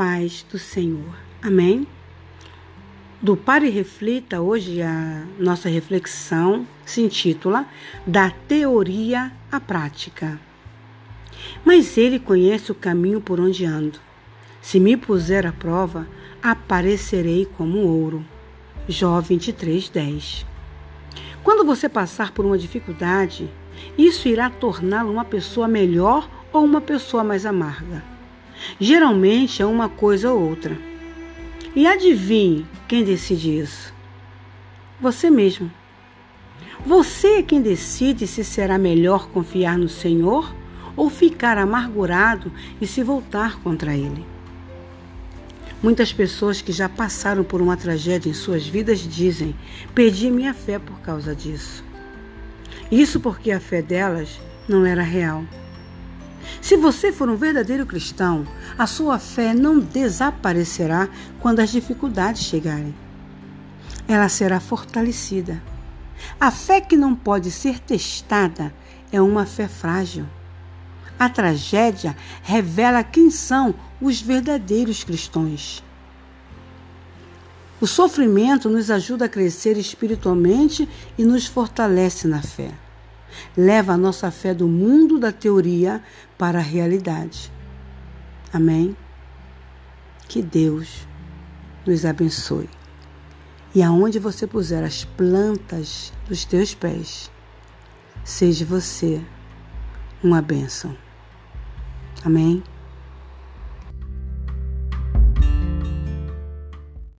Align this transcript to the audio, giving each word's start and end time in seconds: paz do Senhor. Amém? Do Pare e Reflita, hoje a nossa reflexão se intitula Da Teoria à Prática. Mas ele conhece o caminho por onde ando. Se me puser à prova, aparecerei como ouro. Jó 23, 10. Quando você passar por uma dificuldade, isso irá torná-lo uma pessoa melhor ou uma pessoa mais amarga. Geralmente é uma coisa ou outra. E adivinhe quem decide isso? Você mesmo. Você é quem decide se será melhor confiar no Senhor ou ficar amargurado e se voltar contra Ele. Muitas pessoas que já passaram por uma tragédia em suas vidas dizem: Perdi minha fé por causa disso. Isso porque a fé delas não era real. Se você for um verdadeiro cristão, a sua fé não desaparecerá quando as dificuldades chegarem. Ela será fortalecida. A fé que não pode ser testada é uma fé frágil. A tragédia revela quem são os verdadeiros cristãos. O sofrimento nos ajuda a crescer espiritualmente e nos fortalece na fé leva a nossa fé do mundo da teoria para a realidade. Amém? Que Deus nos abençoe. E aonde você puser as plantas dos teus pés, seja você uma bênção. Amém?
paz 0.00 0.46
do 0.50 0.58
Senhor. 0.58 1.14
Amém? 1.42 1.86
Do 3.20 3.36
Pare 3.36 3.66
e 3.66 3.70
Reflita, 3.70 4.40
hoje 4.40 4.80
a 4.80 5.26
nossa 5.38 5.68
reflexão 5.68 6.66
se 6.86 7.02
intitula 7.02 7.66
Da 8.06 8.30
Teoria 8.30 9.30
à 9.52 9.60
Prática. 9.60 10.40
Mas 11.66 11.98
ele 11.98 12.18
conhece 12.18 12.72
o 12.72 12.74
caminho 12.74 13.20
por 13.20 13.38
onde 13.38 13.66
ando. 13.66 14.00
Se 14.62 14.80
me 14.80 14.96
puser 14.96 15.46
à 15.46 15.52
prova, 15.52 16.08
aparecerei 16.42 17.44
como 17.44 17.80
ouro. 17.80 18.24
Jó 18.88 19.20
23, 19.20 19.90
10. 19.90 20.46
Quando 21.42 21.62
você 21.62 21.90
passar 21.90 22.32
por 22.32 22.46
uma 22.46 22.56
dificuldade, 22.56 23.50
isso 23.98 24.28
irá 24.28 24.48
torná-lo 24.48 25.12
uma 25.12 25.26
pessoa 25.26 25.68
melhor 25.68 26.26
ou 26.54 26.64
uma 26.64 26.80
pessoa 26.80 27.22
mais 27.22 27.44
amarga. 27.44 28.02
Geralmente 28.78 29.62
é 29.62 29.66
uma 29.66 29.88
coisa 29.88 30.32
ou 30.32 30.48
outra. 30.48 30.76
E 31.74 31.86
adivinhe 31.86 32.66
quem 32.88 33.04
decide 33.04 33.58
isso? 33.58 33.92
Você 35.00 35.30
mesmo. 35.30 35.70
Você 36.84 37.38
é 37.38 37.42
quem 37.42 37.60
decide 37.60 38.26
se 38.26 38.42
será 38.42 38.78
melhor 38.78 39.28
confiar 39.28 39.78
no 39.78 39.88
Senhor 39.88 40.54
ou 40.96 41.08
ficar 41.08 41.58
amargurado 41.58 42.52
e 42.80 42.86
se 42.86 43.02
voltar 43.02 43.60
contra 43.60 43.94
Ele. 43.94 44.24
Muitas 45.82 46.12
pessoas 46.12 46.60
que 46.60 46.72
já 46.72 46.88
passaram 46.88 47.42
por 47.42 47.62
uma 47.62 47.76
tragédia 47.76 48.28
em 48.28 48.34
suas 48.34 48.66
vidas 48.66 48.98
dizem: 49.00 49.54
Perdi 49.94 50.30
minha 50.30 50.52
fé 50.52 50.78
por 50.78 51.00
causa 51.00 51.34
disso. 51.34 51.82
Isso 52.90 53.20
porque 53.20 53.50
a 53.50 53.60
fé 53.60 53.80
delas 53.80 54.40
não 54.68 54.84
era 54.84 55.02
real. 55.02 55.44
Se 56.60 56.76
você 56.76 57.10
for 57.10 57.28
um 57.28 57.36
verdadeiro 57.36 57.86
cristão, 57.86 58.46
a 58.78 58.86
sua 58.86 59.18
fé 59.18 59.54
não 59.54 59.78
desaparecerá 59.78 61.08
quando 61.40 61.60
as 61.60 61.70
dificuldades 61.70 62.42
chegarem. 62.42 62.94
Ela 64.06 64.28
será 64.28 64.60
fortalecida. 64.60 65.62
A 66.38 66.50
fé 66.50 66.80
que 66.80 66.96
não 66.96 67.14
pode 67.14 67.50
ser 67.50 67.78
testada 67.78 68.74
é 69.10 69.20
uma 69.20 69.46
fé 69.46 69.66
frágil. 69.66 70.26
A 71.18 71.28
tragédia 71.28 72.16
revela 72.42 73.02
quem 73.02 73.30
são 73.30 73.74
os 74.00 74.20
verdadeiros 74.20 75.02
cristãos. 75.02 75.82
O 77.80 77.86
sofrimento 77.86 78.68
nos 78.68 78.90
ajuda 78.90 79.24
a 79.24 79.28
crescer 79.28 79.78
espiritualmente 79.78 80.86
e 81.16 81.24
nos 81.24 81.46
fortalece 81.46 82.28
na 82.28 82.42
fé 82.42 82.70
leva 83.56 83.92
a 83.92 83.96
nossa 83.96 84.30
fé 84.30 84.54
do 84.54 84.68
mundo 84.68 85.18
da 85.18 85.32
teoria 85.32 86.02
para 86.38 86.58
a 86.58 86.62
realidade. 86.62 87.52
Amém? 88.52 88.96
Que 90.28 90.42
Deus 90.42 91.06
nos 91.86 92.04
abençoe. 92.04 92.68
E 93.74 93.82
aonde 93.82 94.18
você 94.18 94.46
puser 94.46 94.82
as 94.82 95.04
plantas 95.04 96.12
dos 96.28 96.44
teus 96.44 96.74
pés, 96.74 97.30
seja 98.24 98.64
você 98.64 99.24
uma 100.22 100.42
bênção. 100.42 100.96
Amém? 102.24 102.62